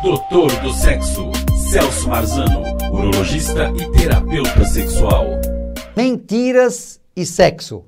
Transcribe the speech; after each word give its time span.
Doutor 0.00 0.52
do 0.60 0.72
Sexo, 0.72 1.32
Celso 1.72 2.08
Marzano, 2.08 2.62
urologista 2.92 3.68
e 3.74 3.90
terapeuta 3.98 4.64
sexual. 4.64 5.24
Mentiras 5.96 7.00
e 7.16 7.26
sexo. 7.26 7.84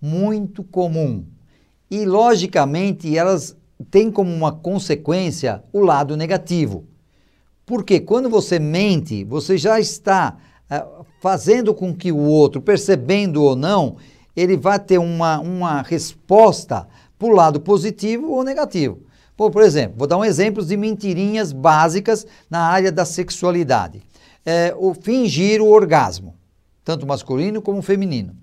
Muito 0.00 0.64
comum. 0.64 1.26
E, 1.90 2.06
logicamente, 2.06 3.14
elas 3.18 3.54
têm 3.90 4.10
como 4.10 4.32
uma 4.32 4.50
consequência 4.50 5.62
o 5.74 5.80
lado 5.80 6.16
negativo. 6.16 6.86
Porque 7.66 8.00
quando 8.00 8.30
você 8.30 8.58
mente, 8.58 9.22
você 9.22 9.58
já 9.58 9.78
está 9.78 10.38
uh, 10.70 11.04
fazendo 11.20 11.74
com 11.74 11.94
que 11.94 12.10
o 12.10 12.18
outro, 12.18 12.62
percebendo 12.62 13.42
ou 13.42 13.54
não, 13.54 13.96
ele 14.34 14.56
vai 14.56 14.78
ter 14.78 14.96
uma, 14.96 15.38
uma 15.40 15.82
resposta 15.82 16.88
para 17.18 17.28
o 17.28 17.34
lado 17.34 17.60
positivo 17.60 18.32
ou 18.32 18.42
negativo. 18.42 19.04
Por, 19.36 19.50
por 19.50 19.62
exemplo, 19.62 19.96
vou 19.98 20.06
dar 20.06 20.16
um 20.16 20.24
exemplo 20.24 20.64
de 20.64 20.76
mentirinhas 20.76 21.52
básicas 21.52 22.26
na 22.48 22.60
área 22.60 22.90
da 22.90 23.04
sexualidade. 23.04 24.02
É, 24.44 24.74
o 24.78 24.94
fingir 24.94 25.60
o 25.60 25.68
orgasmo, 25.68 26.34
tanto 26.84 27.06
masculino 27.06 27.60
como 27.60 27.82
feminino. 27.82 28.34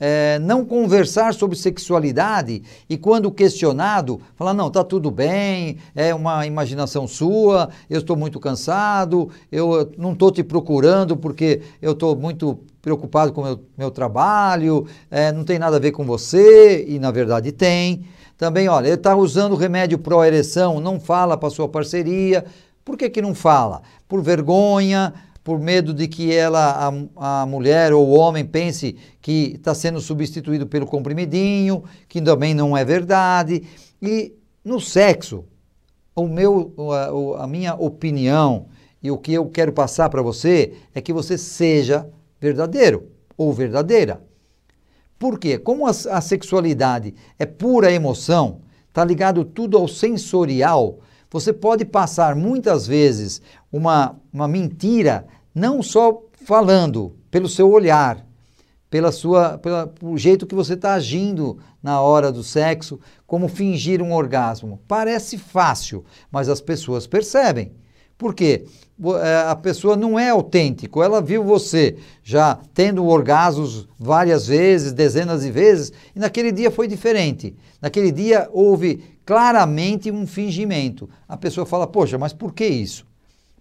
É, 0.00 0.38
não 0.38 0.64
conversar 0.64 1.34
sobre 1.34 1.56
sexualidade 1.56 2.62
e 2.88 2.96
quando 2.96 3.30
questionado, 3.30 4.18
falar, 4.34 4.54
não, 4.54 4.70
tá 4.70 4.82
tudo 4.82 5.10
bem, 5.10 5.76
é 5.94 6.14
uma 6.14 6.46
imaginação 6.46 7.06
sua, 7.06 7.68
eu 7.88 7.98
estou 7.98 8.16
muito 8.16 8.40
cansado, 8.40 9.28
eu 9.52 9.92
não 9.98 10.14
estou 10.14 10.32
te 10.32 10.42
procurando 10.42 11.18
porque 11.18 11.60
eu 11.82 11.92
estou 11.92 12.16
muito 12.16 12.58
preocupado 12.80 13.32
com 13.32 13.42
o 13.42 13.44
meu, 13.44 13.60
meu 13.76 13.90
trabalho, 13.90 14.86
é, 15.10 15.30
não 15.32 15.44
tem 15.44 15.58
nada 15.58 15.76
a 15.76 15.80
ver 15.80 15.92
com 15.92 16.04
você, 16.04 16.84
e 16.88 16.98
na 16.98 17.10
verdade 17.10 17.52
tem. 17.52 18.06
Também, 18.38 18.68
olha, 18.68 18.86
ele 18.86 18.94
está 18.94 19.14
usando 19.14 19.54
remédio 19.54 19.98
pró-ereção, 19.98 20.80
não 20.80 20.98
fala 20.98 21.36
para 21.36 21.50
sua 21.50 21.68
parceria. 21.68 22.44
Por 22.82 22.96
que, 22.96 23.10
que 23.10 23.20
não 23.20 23.34
fala? 23.34 23.82
Por 24.08 24.22
vergonha, 24.22 25.12
por 25.50 25.58
medo 25.58 25.92
de 25.92 26.06
que 26.06 26.32
ela, 26.32 26.94
a, 27.16 27.42
a 27.42 27.44
mulher 27.44 27.92
ou 27.92 28.06
o 28.06 28.12
homem 28.12 28.44
pense 28.44 28.94
que 29.20 29.54
está 29.56 29.74
sendo 29.74 30.00
substituído 30.00 30.64
pelo 30.64 30.86
comprimidinho, 30.86 31.82
que 32.08 32.22
também 32.22 32.54
não 32.54 32.76
é 32.76 32.84
verdade. 32.84 33.64
E 34.00 34.32
no 34.64 34.80
sexo, 34.80 35.44
o 36.14 36.28
meu, 36.28 36.72
a, 37.36 37.42
a 37.42 37.46
minha 37.48 37.74
opinião 37.74 38.66
e 39.02 39.10
o 39.10 39.18
que 39.18 39.32
eu 39.32 39.44
quero 39.46 39.72
passar 39.72 40.08
para 40.08 40.22
você 40.22 40.72
é 40.94 41.00
que 41.00 41.12
você 41.12 41.36
seja 41.36 42.08
verdadeiro 42.40 43.08
ou 43.36 43.52
verdadeira. 43.52 44.22
Por 45.18 45.36
quê? 45.36 45.58
Como 45.58 45.84
a, 45.84 45.90
a 45.90 46.20
sexualidade 46.20 47.12
é 47.40 47.44
pura 47.44 47.90
emoção, 47.90 48.60
está 48.88 49.04
ligado 49.04 49.44
tudo 49.44 49.76
ao 49.76 49.88
sensorial, 49.88 51.00
você 51.30 51.52
pode 51.52 51.84
passar 51.84 52.34
muitas 52.34 52.86
vezes 52.88 53.40
uma, 53.72 54.16
uma 54.32 54.48
mentira, 54.48 55.26
não 55.54 55.82
só 55.82 56.22
falando, 56.44 57.16
pelo 57.30 57.48
seu 57.48 57.70
olhar, 57.70 58.24
pela 58.90 59.12
sua, 59.12 59.56
pela, 59.58 59.86
pelo 59.86 60.18
jeito 60.18 60.46
que 60.46 60.54
você 60.54 60.74
está 60.74 60.94
agindo 60.94 61.58
na 61.82 62.00
hora 62.00 62.32
do 62.32 62.42
sexo, 62.42 62.98
como 63.26 63.48
fingir 63.48 64.02
um 64.02 64.12
orgasmo. 64.12 64.80
Parece 64.88 65.38
fácil, 65.38 66.04
mas 66.30 66.48
as 66.48 66.60
pessoas 66.60 67.06
percebem. 67.06 67.72
Por 68.18 68.34
quê? 68.34 68.66
É, 69.22 69.48
a 69.48 69.56
pessoa 69.56 69.96
não 69.96 70.18
é 70.18 70.28
autêntico, 70.28 71.02
ela 71.02 71.22
viu 71.22 71.42
você 71.42 71.96
já 72.22 72.58
tendo 72.74 73.06
orgasmos 73.06 73.88
várias 73.98 74.46
vezes, 74.46 74.92
dezenas 74.92 75.40
de 75.40 75.50
vezes, 75.50 75.90
e 76.14 76.18
naquele 76.18 76.52
dia 76.52 76.70
foi 76.70 76.86
diferente. 76.86 77.56
Naquele 77.80 78.12
dia 78.12 78.46
houve 78.52 79.02
claramente 79.24 80.10
um 80.10 80.26
fingimento. 80.26 81.08
A 81.26 81.36
pessoa 81.36 81.64
fala: 81.64 81.86
Poxa, 81.86 82.18
mas 82.18 82.34
por 82.34 82.52
que 82.52 82.66
isso? 82.66 83.06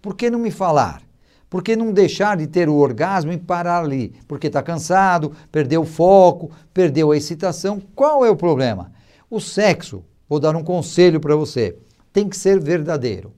Por 0.01 0.15
que 0.15 0.29
não 0.29 0.39
me 0.39 0.51
falar? 0.51 1.01
Por 1.49 1.63
que 1.63 1.75
não 1.75 1.91
deixar 1.91 2.37
de 2.37 2.45
ter 2.45 2.69
o 2.69 2.75
orgasmo 2.75 3.31
e 3.31 3.37
parar 3.37 3.83
ali? 3.83 4.13
Porque 4.27 4.47
está 4.47 4.61
cansado, 4.61 5.31
perdeu 5.51 5.81
o 5.81 5.85
foco, 5.85 6.51
perdeu 6.73 7.11
a 7.11 7.17
excitação. 7.17 7.81
Qual 7.95 8.23
é 8.23 8.29
o 8.29 8.35
problema? 8.35 8.91
O 9.29 9.39
sexo, 9.39 10.03
vou 10.27 10.39
dar 10.39 10.55
um 10.55 10.63
conselho 10.63 11.19
para 11.19 11.35
você, 11.35 11.75
tem 12.13 12.29
que 12.29 12.37
ser 12.37 12.59
verdadeiro. 12.59 13.33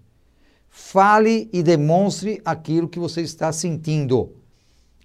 Fale 0.69 1.49
e 1.53 1.63
demonstre 1.63 2.41
aquilo 2.43 2.87
que 2.87 2.99
você 2.99 3.21
está 3.21 3.51
sentindo. 3.51 4.33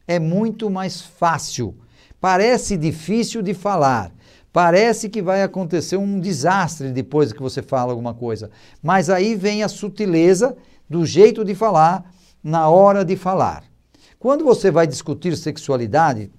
É 0.06 0.18
muito 0.18 0.68
mais 0.68 1.00
fácil. 1.00 1.74
Parece 2.20 2.76
difícil 2.76 3.42
de 3.42 3.54
falar. 3.54 4.12
Parece 4.52 5.08
que 5.08 5.20
vai 5.20 5.42
acontecer 5.42 5.96
um 5.96 6.18
desastre 6.18 6.90
depois 6.90 7.32
que 7.32 7.42
você 7.42 7.62
fala 7.62 7.92
alguma 7.92 8.14
coisa. 8.14 8.50
Mas 8.82 9.10
aí 9.10 9.34
vem 9.34 9.62
a 9.62 9.68
sutileza 9.68 10.56
do 10.88 11.04
jeito 11.04 11.44
de 11.44 11.54
falar 11.54 12.10
na 12.42 12.68
hora 12.68 13.04
de 13.04 13.16
falar. 13.16 13.64
Quando 14.18 14.44
você 14.44 14.70
vai 14.70 14.86
discutir 14.86 15.36
sexualidade, 15.36 16.30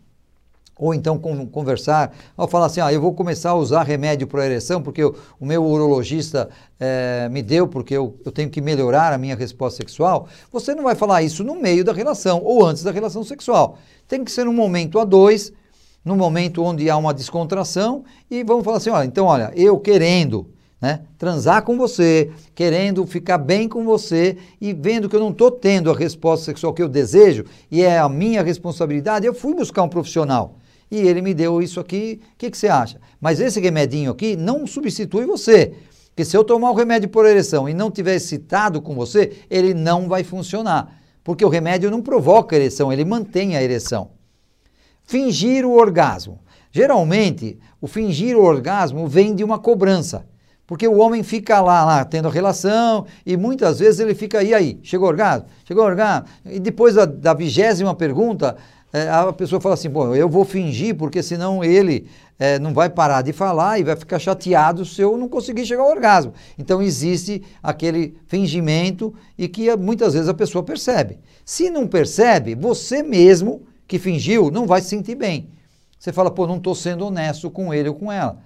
ou 0.78 0.94
então 0.94 1.18
conversar, 1.18 2.16
ao 2.35 2.47
falar 2.47 2.68
assim, 2.68 2.80
ah, 2.80 2.94
eu 2.94 3.02
vou 3.02 3.13
começar 3.13 3.52
a 3.52 3.56
usar 3.56 3.84
remédio 3.84 4.28
para 4.28 4.46
ereção 4.46 4.81
porque 4.81 5.02
eu, 5.02 5.16
o 5.40 5.46
meu 5.46 5.66
urologista 5.66 6.50
é, 6.80 7.28
me 7.30 7.41
deu 7.41 7.68
porque 7.68 7.96
eu, 7.96 8.16
eu 8.24 8.31
tenho 8.31 8.50
que 8.50 8.62
melhorar 8.62 9.12
a 9.12 9.18
minha 9.18 9.36
resposta 9.36 9.78
sexual, 9.78 10.28
você 10.52 10.75
não 10.75 10.84
vai 10.84 10.96
falar 10.96 11.24
isso 11.24 11.44
no 11.44 11.56
meio 11.56 11.84
da 11.84 11.91
relação 11.91 12.41
ou 12.44 12.66
antes 12.66 12.84
da 12.84 12.91
relação 12.91 13.24
sexual. 13.24 13.80
Tem 14.07 14.24
que 14.24 14.31
ser 14.31 14.46
num 14.46 14.53
momento 14.53 15.00
a 15.00 15.03
dois, 15.03 15.52
num 16.06 16.16
momento 16.16 16.63
onde 16.63 16.90
há 16.90 16.96
uma 16.96 17.13
descontração 17.13 18.03
e 18.30 18.44
vamos 18.44 18.63
falar 18.63 18.78
assim, 18.78 18.90
olha, 18.90 19.06
então 19.06 19.25
olha, 19.25 19.52
eu 19.56 19.80
querendo 19.80 20.47
né, 20.81 21.01
transar 21.17 21.63
com 21.63 21.77
você, 21.77 22.31
querendo 22.53 23.05
ficar 23.07 23.38
bem 23.38 23.67
com 23.67 23.83
você 23.83 24.38
e 24.61 24.73
vendo 24.73 25.09
que 25.09 25.15
eu 25.15 25.19
não 25.19 25.31
estou 25.31 25.49
tendo 25.49 25.91
a 25.91 25.95
resposta 25.95 26.45
sexual 26.45 26.73
que 26.73 26.83
eu 26.83 26.89
desejo 26.89 27.45
e 27.71 27.81
é 27.81 27.97
a 27.97 28.07
minha 28.07 28.43
responsabilidade, 28.43 29.25
eu 29.25 29.33
fui 29.33 29.55
buscar 29.55 29.83
um 29.83 29.89
profissional 29.89 30.57
e 30.89 30.97
ele 30.97 31.21
me 31.21 31.33
deu 31.33 31.61
isso 31.61 31.79
aqui, 31.79 32.21
o 32.33 32.38
que, 32.38 32.49
que 32.49 32.57
você 32.57 32.67
acha? 32.67 32.99
Mas 33.19 33.39
esse 33.39 33.59
remedinho 33.59 34.11
aqui 34.11 34.35
não 34.35 34.65
substitui 34.65 35.25
você. 35.25 35.73
Porque 36.09 36.25
se 36.25 36.35
eu 36.35 36.43
tomar 36.43 36.71
o 36.71 36.75
remédio 36.75 37.09
por 37.09 37.25
ereção 37.25 37.67
e 37.67 37.73
não 37.73 37.91
tiver 37.91 38.15
excitado 38.15 38.81
com 38.81 38.95
você, 38.95 39.33
ele 39.49 39.73
não 39.73 40.07
vai 40.07 40.23
funcionar. 40.23 40.99
Porque 41.23 41.44
o 41.44 41.49
remédio 41.49 41.91
não 41.91 42.01
provoca 42.01 42.55
ereção, 42.55 42.91
ele 42.91 43.03
mantém 43.03 43.55
a 43.55 43.61
ereção. 43.61 44.11
Fingir 45.03 45.65
o 45.65 45.73
orgasmo. 45.73 46.39
Geralmente, 46.71 47.59
o 47.81 47.88
fingir 47.88 48.38
o 48.38 48.44
orgasmo 48.44 49.07
vem 49.07 49.35
de 49.35 49.44
uma 49.44 49.59
cobrança. 49.59 50.25
Porque 50.67 50.85
o 50.85 50.97
homem 50.97 51.23
fica 51.23 51.61
lá, 51.61 51.85
lá 51.85 52.03
tendo 52.03 52.28
relação 52.28 53.05
e 53.25 53.38
muitas 53.38 53.79
vezes 53.79 54.01
ele 54.01 54.13
fica 54.13 54.39
aí, 54.39 54.53
aí, 54.53 54.78
chegou 54.83 55.07
orgasmo? 55.07 55.47
Chegou 55.66 55.85
orgasmo? 55.85 56.28
E 56.45 56.59
depois 56.59 56.94
da 56.94 57.33
vigésima 57.33 57.95
pergunta, 57.95 58.57
é, 58.91 59.09
a 59.09 59.31
pessoa 59.31 59.61
fala 59.61 59.75
assim, 59.75 59.89
bom, 59.89 60.13
eu 60.13 60.27
vou 60.27 60.44
fingir 60.44 60.95
porque 60.95 61.23
senão 61.23 61.63
ele 61.63 62.09
é, 62.38 62.59
não 62.59 62.73
vai 62.73 62.89
parar 62.89 63.22
de 63.22 63.31
falar 63.31 63.79
e 63.79 63.83
vai 63.83 63.95
ficar 63.95 64.19
chateado 64.19 64.85
se 64.85 65.01
eu 65.01 65.17
não 65.17 65.29
conseguir 65.29 65.66
chegar 65.66 65.83
ao 65.83 65.89
orgasmo. 65.89 66.33
Então 66.59 66.81
existe 66.81 67.41
aquele 67.63 68.17
fingimento 68.27 69.13
e 69.38 69.47
que 69.47 69.73
muitas 69.77 70.13
vezes 70.13 70.27
a 70.27 70.33
pessoa 70.33 70.63
percebe. 70.63 71.17
Se 71.45 71.69
não 71.69 71.88
percebe, 71.88 72.56
você 72.56 73.01
mesmo 73.01 73.61
que 73.88 73.97
fingiu 73.97 74.51
não 74.51 74.67
vai 74.67 74.81
se 74.81 74.89
sentir 74.89 75.16
bem. 75.16 75.50
Você 75.97 76.11
fala, 76.11 76.29
pô, 76.29 76.45
não 76.45 76.57
estou 76.57 76.75
sendo 76.75 77.06
honesto 77.06 77.50
com 77.50 77.73
ele 77.73 77.89
ou 77.89 77.95
com 77.95 78.11
ela. 78.11 78.39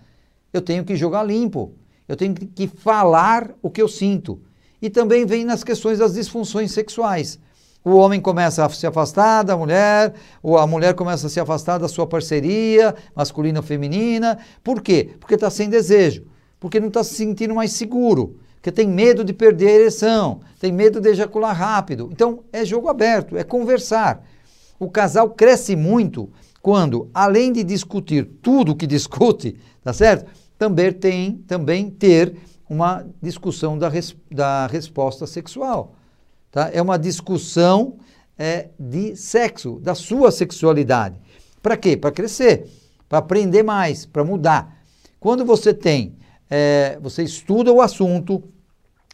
Eu 0.54 0.62
tenho 0.62 0.84
que 0.84 0.96
jogar 0.96 1.24
limpo. 1.24 1.74
Eu 2.12 2.18
tenho 2.18 2.36
que 2.36 2.68
falar 2.68 3.52
o 3.62 3.70
que 3.70 3.82
eu 3.82 3.88
sinto. 3.88 4.42
E 4.82 4.90
também 4.90 5.26
vem 5.26 5.46
nas 5.46 5.64
questões 5.64 6.00
das 6.00 6.14
disfunções 6.14 6.74
sexuais. 6.74 7.40
O 7.86 7.92
homem 7.92 8.20
começa 8.20 8.66
a 8.66 8.70
se 8.70 8.86
afastar 8.86 9.44
da 9.44 9.56
mulher, 9.56 10.14
ou 10.44 10.58
a 10.58 10.68
mulher 10.68 10.94
começa 10.94 11.28
a 11.28 11.30
se 11.30 11.40
afastar 11.40 11.78
da 11.78 11.88
sua 11.88 12.06
parceria, 12.06 12.94
masculina 13.16 13.60
ou 13.60 13.64
feminina. 13.64 14.38
Por 14.62 14.82
quê? 14.82 15.12
Porque 15.22 15.36
está 15.36 15.50
sem 15.50 15.70
desejo, 15.70 16.26
porque 16.60 16.82
não 16.82 16.90
está 16.90 17.02
se 17.02 17.14
sentindo 17.14 17.56
mais 17.56 17.72
seguro, 17.72 18.36
porque 18.56 18.74
tem 18.74 18.90
medo 18.90 19.24
de 19.24 19.32
perder 19.32 19.70
a 19.70 19.80
ereção, 19.80 20.42
tem 20.60 20.70
medo 20.70 21.00
de 21.00 21.08
ejacular 21.08 21.56
rápido. 21.56 22.10
Então, 22.12 22.44
é 22.52 22.66
jogo 22.66 22.90
aberto, 22.90 23.38
é 23.38 23.44
conversar. 23.46 24.22
O 24.78 24.92
casal 24.92 25.30
cresce 25.30 25.78
muito 25.78 26.30
quando, 26.62 27.10
além 27.14 27.54
de 27.54 27.64
discutir 27.64 28.30
tudo 28.42 28.74
o 28.74 28.76
que 28.76 28.86
discute, 28.86 29.58
tá 29.82 29.94
certo? 29.94 30.41
Também 30.62 30.94
tem 30.94 31.32
também 31.48 31.90
ter 31.90 32.36
uma 32.70 33.04
discussão 33.20 33.80
da, 33.80 33.90
res, 33.90 34.16
da 34.30 34.68
resposta 34.68 35.26
sexual. 35.26 35.96
Tá? 36.52 36.70
É 36.72 36.80
uma 36.80 37.00
discussão 37.00 37.98
é, 38.38 38.70
de 38.80 39.16
sexo, 39.16 39.80
da 39.80 39.96
sua 39.96 40.30
sexualidade. 40.30 41.16
Para 41.64 41.76
quê? 41.76 41.98
Para 41.98 42.12
crescer, 42.12 42.70
para 43.10 43.18
aprender 43.18 43.64
mais, 43.64 44.06
para 44.06 44.24
mudar. 44.24 44.78
Quando 45.20 45.44
você 45.44 45.74
tem, 45.74 46.16
é, 46.48 46.96
você 47.02 47.24
estuda 47.24 47.74
o 47.74 47.82
assunto, 47.82 48.44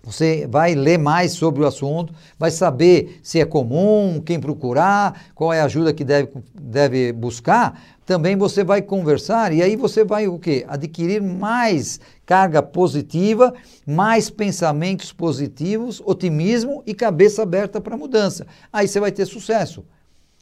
Você 0.08 0.48
vai 0.50 0.74
ler 0.74 0.98
mais 0.98 1.34
sobre 1.34 1.62
o 1.62 1.68
assunto, 1.68 2.14
vai 2.40 2.50
saber 2.50 3.20
se 3.22 3.42
é 3.42 3.46
comum, 3.46 4.22
quem 4.26 4.40
procurar, 4.40 5.26
qual 5.36 5.52
é 5.52 5.60
a 5.60 5.66
ajuda 5.66 5.92
que 5.92 6.06
deve, 6.06 6.30
deve 6.54 7.12
buscar. 7.12 7.78
Também 8.06 8.38
você 8.38 8.64
vai 8.64 8.82
conversar 8.82 9.52
e 9.52 9.62
aí 9.62 9.76
você 9.76 10.06
vai 10.06 10.26
o 10.26 10.40
quê? 10.40 10.64
Adquirir 10.70 11.22
mais 11.22 12.00
carga 12.26 12.64
positiva, 12.64 13.54
mais 13.86 14.30
pensamentos 14.30 15.12
positivos, 15.12 16.02
otimismo 16.06 16.82
e 16.88 16.94
cabeça 16.94 17.44
aberta 17.44 17.82
para 17.82 17.98
mudança. 17.98 18.48
Aí 18.72 18.88
você 18.88 19.02
vai 19.02 19.12
ter 19.12 19.26
sucesso. 19.26 19.84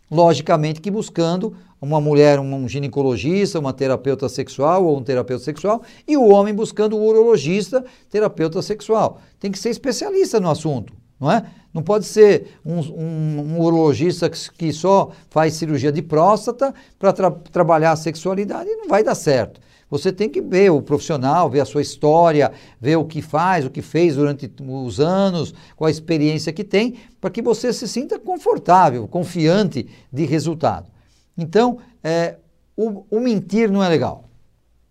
Logicamente 0.09 0.81
que 0.81 0.91
buscando 0.91 1.55
uma 1.81 2.01
mulher, 2.01 2.39
um 2.39 2.67
ginecologista, 2.67 3.59
uma 3.59 3.73
terapeuta 3.73 4.27
sexual 4.27 4.85
ou 4.85 4.97
um 4.97 5.03
terapeuta 5.03 5.43
sexual, 5.43 5.83
e 6.07 6.17
o 6.17 6.29
homem 6.29 6.53
buscando 6.53 6.97
um 6.97 7.05
urologista, 7.05 7.83
terapeuta 8.09 8.61
sexual. 8.61 9.19
Tem 9.39 9.51
que 9.51 9.59
ser 9.59 9.69
especialista 9.69 10.39
no 10.39 10.49
assunto, 10.49 10.93
não 11.19 11.31
é? 11.31 11.45
Não 11.73 11.83
pode 11.83 12.05
ser 12.05 12.57
um, 12.65 12.79
um, 12.79 13.39
um 13.39 13.59
urologista 13.59 14.29
que, 14.29 14.71
só 14.71 15.11
faz 15.29 15.53
cirurgia 15.55 15.91
de 15.91 16.01
próstata 16.01 16.73
para 16.97 17.11
tra 17.11 17.29
trabalhar 17.29 17.91
a 17.91 17.95
sexualidade, 17.97 18.69
não 18.69 18.87
vai 18.87 19.03
dar 19.03 19.15
certo. 19.15 19.59
Você 19.97 20.11
tem 20.11 20.29
que 20.29 20.41
ver 20.41 20.69
o 20.71 20.81
profissional, 20.81 21.49
ver 21.49 21.61
a 21.61 21.65
sua 21.65 21.81
história, 21.81 22.51
ver 22.81 22.97
o 22.97 23.05
que 23.05 23.21
faz, 23.21 23.65
o 23.65 23.69
que 23.69 23.81
fez 23.81 24.17
durante 24.17 24.51
os 24.59 24.99
anos, 24.99 25.53
qual 25.73 25.87
a 25.87 25.91
experiência 25.91 26.51
que 26.51 26.65
tem, 26.65 26.95
para 27.21 27.29
que 27.29 27.41
você 27.41 27.71
se 27.71 27.87
sinta 27.87 28.19
confortável, 28.19 29.07
confiante 29.07 29.87
de 30.11 30.25
resultado. 30.25 30.91
Então, 31.37 31.77
é, 32.03 32.35
o, 32.75 33.05
o 33.09 33.19
mentir 33.21 33.71
não 33.71 33.81
é 33.81 33.87
legal. 33.87 34.25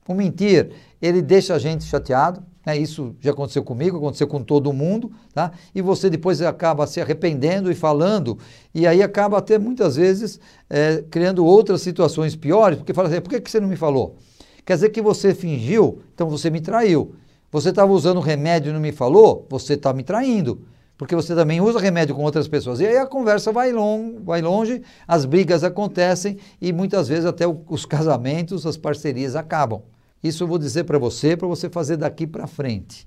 O 0.08 0.14
mentir, 0.14 0.70
ele 1.02 1.20
deixa 1.20 1.54
a 1.54 1.58
gente 1.58 1.84
chateado, 1.84 2.42
né? 2.64 2.76
Isso 2.78 3.14
já 3.20 3.32
aconteceu 3.32 3.62
comigo, 3.62 3.98
aconteceu 3.98 4.26
com 4.26 4.42
todo 4.42 4.72
mundo, 4.72 5.12
tá? 5.34 5.52
E 5.74 5.82
você 5.82 6.08
depois 6.08 6.40
acaba 6.40 6.86
se 6.86 6.98
arrependendo 6.98 7.70
e 7.70 7.74
falando, 7.74 8.38
e 8.74 8.86
aí 8.86 9.02
acaba 9.02 9.36
até 9.36 9.58
muitas 9.58 9.96
vezes 9.96 10.40
é, 10.70 11.04
criando 11.10 11.44
outras 11.44 11.82
situações 11.82 12.34
piores, 12.34 12.78
porque 12.78 12.94
fala 12.94 13.08
assim, 13.08 13.20
por 13.20 13.28
que, 13.28 13.40
que 13.42 13.50
você 13.50 13.60
não 13.60 13.68
me 13.68 13.76
falou? 13.76 14.16
Quer 14.64 14.75
dizer 14.75 14.88
que 14.90 15.02
você 15.02 15.34
fingiu, 15.34 16.00
então 16.14 16.28
você 16.28 16.49
me 16.50 16.61
traiu. 16.61 17.14
Você 17.52 17.69
estava 17.69 17.93
usando 17.93 18.19
remédio 18.20 18.70
e 18.70 18.72
não 18.72 18.81
me 18.81 18.93
falou, 18.93 19.46
você 19.49 19.75
está 19.75 19.93
me 19.93 20.02
traindo. 20.02 20.66
Porque 20.96 21.14
você 21.14 21.34
também 21.34 21.61
usa 21.61 21.78
remédio 21.78 22.14
com 22.14 22.22
outras 22.22 22.49
pessoas. 22.49 22.81
E 22.81 22.87
aí 22.87 22.96
a 22.96 23.06
conversa 23.06 23.52
vai, 23.52 23.72
long, 23.72 24.20
vai 24.25 24.40
longe, 24.40 24.82
as 25.06 25.25
brigas 25.25 25.64
acontecem 25.64 26.38
e 26.61 26.72
muitas 26.72 27.08
vezes 27.08 27.25
até 27.25 27.44
os 27.46 27.84
casamentos, 27.87 28.66
as 28.66 28.76
parcerias 28.76 29.37
acabam. 29.37 29.82
Isso 30.22 30.43
eu 30.43 30.49
vou 30.49 30.58
dizer 30.58 30.84
para 30.84 30.99
você, 30.99 31.37
para 31.37 31.46
você 31.46 31.69
fazer 31.69 31.96
daqui 31.96 32.26
para 32.26 32.46
frente. 32.46 33.06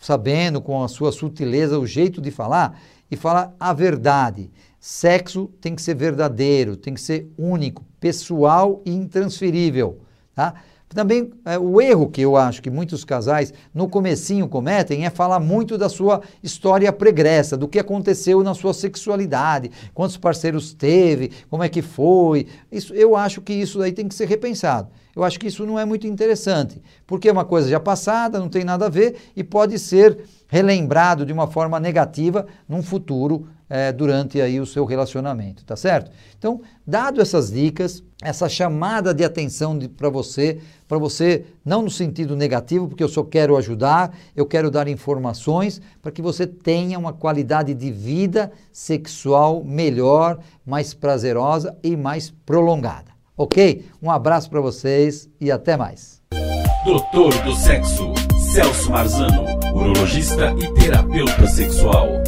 Sabendo 0.00 0.60
com 0.60 0.82
a 0.82 0.88
sua 0.88 1.12
sutileza 1.12 1.78
o 1.78 1.86
jeito 1.86 2.20
de 2.20 2.30
falar 2.30 2.80
e 3.10 3.16
falar 3.16 3.54
a 3.60 3.72
verdade. 3.72 4.50
Sexo 4.80 5.50
tem 5.60 5.74
que 5.74 5.82
ser 5.82 5.94
verdadeiro, 5.94 6.76
tem 6.76 6.94
que 6.94 7.00
ser 7.00 7.30
único, 7.36 7.84
pessoal 8.00 8.80
e 8.84 8.92
intransferível. 8.92 9.98
Tá? 10.34 10.54
Também 10.94 11.32
é, 11.44 11.58
o 11.58 11.80
erro 11.80 12.08
que 12.08 12.20
eu 12.20 12.36
acho 12.36 12.62
que 12.62 12.70
muitos 12.70 13.04
casais 13.04 13.52
no 13.74 13.88
comecinho 13.88 14.46
cometem 14.46 15.04
é 15.04 15.10
falar 15.10 15.40
muito 15.40 15.76
da 15.76 15.88
sua 15.88 16.22
história 16.40 16.92
pregressa, 16.92 17.56
do 17.56 17.66
que 17.66 17.80
aconteceu 17.80 18.44
na 18.44 18.54
sua 18.54 18.72
sexualidade, 18.72 19.72
quantos 19.92 20.16
parceiros 20.16 20.72
teve, 20.72 21.32
como 21.50 21.64
é 21.64 21.68
que 21.68 21.82
foi. 21.82 22.46
Isso, 22.70 22.94
eu 22.94 23.16
acho 23.16 23.40
que 23.42 23.52
isso 23.52 23.80
daí 23.80 23.90
tem 23.90 24.06
que 24.06 24.14
ser 24.14 24.28
repensado. 24.28 24.88
Eu 25.16 25.24
acho 25.24 25.38
que 25.38 25.48
isso 25.48 25.66
não 25.66 25.78
é 25.78 25.84
muito 25.84 26.06
interessante, 26.06 26.80
porque 27.06 27.28
é 27.28 27.32
uma 27.32 27.44
coisa 27.44 27.68
já 27.68 27.80
passada, 27.80 28.38
não 28.38 28.48
tem 28.48 28.62
nada 28.62 28.86
a 28.86 28.88
ver 28.90 29.16
e 29.34 29.42
pode 29.42 29.78
ser 29.80 30.18
relembrado 30.46 31.26
de 31.26 31.32
uma 31.32 31.48
forma 31.48 31.80
negativa 31.80 32.46
num 32.68 32.82
futuro 32.82 33.48
é, 33.74 33.90
durante 33.90 34.40
aí 34.40 34.60
o 34.60 34.66
seu 34.66 34.84
relacionamento, 34.84 35.64
tá 35.64 35.74
certo? 35.74 36.08
Então, 36.38 36.60
dado 36.86 37.20
essas 37.20 37.50
dicas, 37.50 38.04
essa 38.22 38.48
chamada 38.48 39.12
de 39.12 39.24
atenção 39.24 39.76
para 39.96 40.08
você, 40.08 40.60
para 40.86 40.96
você 40.96 41.44
não 41.64 41.82
no 41.82 41.90
sentido 41.90 42.36
negativo, 42.36 42.86
porque 42.86 43.02
eu 43.02 43.08
só 43.08 43.24
quero 43.24 43.56
ajudar, 43.56 44.16
eu 44.36 44.46
quero 44.46 44.70
dar 44.70 44.86
informações 44.86 45.82
para 46.00 46.12
que 46.12 46.22
você 46.22 46.46
tenha 46.46 46.96
uma 46.96 47.12
qualidade 47.12 47.74
de 47.74 47.90
vida 47.90 48.52
sexual 48.70 49.64
melhor, 49.64 50.38
mais 50.64 50.94
prazerosa 50.94 51.76
e 51.82 51.96
mais 51.96 52.30
prolongada. 52.46 53.10
Ok? 53.36 53.86
Um 54.00 54.08
abraço 54.08 54.48
para 54.48 54.60
vocês 54.60 55.28
e 55.40 55.50
até 55.50 55.76
mais. 55.76 56.22
Doutor 56.84 57.34
do 57.42 57.56
Sexo, 57.56 58.14
Celso 58.52 58.92
Marzano, 58.92 59.46
urologista 59.74 60.54
e 60.60 60.72
terapeuta 60.74 61.48
sexual. 61.48 62.22